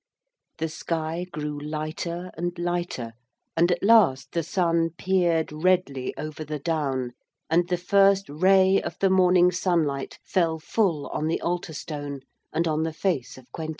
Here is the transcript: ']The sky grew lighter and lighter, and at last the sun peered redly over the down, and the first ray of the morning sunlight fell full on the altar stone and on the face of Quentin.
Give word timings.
']The 0.57 0.67
sky 0.67 1.27
grew 1.31 1.59
lighter 1.59 2.31
and 2.35 2.57
lighter, 2.57 3.13
and 3.55 3.71
at 3.71 3.83
last 3.83 4.31
the 4.31 4.41
sun 4.41 4.89
peered 4.97 5.51
redly 5.51 6.11
over 6.17 6.43
the 6.43 6.57
down, 6.57 7.11
and 7.51 7.67
the 7.69 7.77
first 7.77 8.27
ray 8.27 8.81
of 8.81 8.97
the 8.97 9.11
morning 9.11 9.51
sunlight 9.51 10.17
fell 10.23 10.57
full 10.57 11.05
on 11.09 11.27
the 11.27 11.39
altar 11.41 11.73
stone 11.73 12.21
and 12.51 12.67
on 12.67 12.81
the 12.81 12.93
face 12.93 13.37
of 13.37 13.51
Quentin. 13.51 13.69